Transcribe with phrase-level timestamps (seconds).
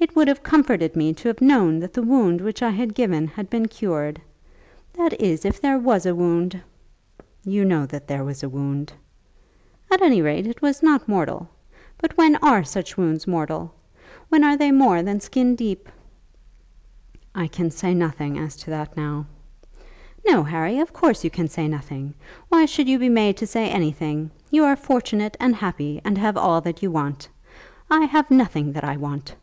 [0.00, 3.26] It would have comforted me to have known that the wound which I had given
[3.26, 4.20] had been cured;
[4.92, 6.60] that is, if there was a wound."
[7.44, 8.92] "You know that there was a wound."
[9.90, 11.48] "At any rate, it was not mortal.
[11.98, 13.74] But when are such wounds mortal?
[14.28, 15.88] When are they more than skin deep?"
[17.34, 19.26] "I can say nothing as to that now."
[20.24, 22.14] "No, Harry; of course you can say nothing.
[22.50, 24.30] Why should you be made to say anything?
[24.48, 27.28] You are fortunate and happy, and have all that you want.
[27.90, 29.34] I have nothing that I want."